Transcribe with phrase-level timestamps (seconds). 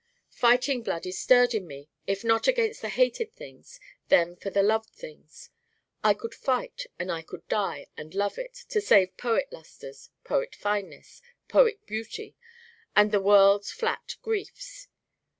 [0.33, 4.63] Fighting blood is stirred in me if not against the hated things then for the
[4.63, 5.51] loved things.
[6.03, 10.55] I could fight and I could die, and love it, to save poet lusters, poet
[10.55, 12.35] fineness, poet beauty
[12.95, 14.87] from the world's flat griefs.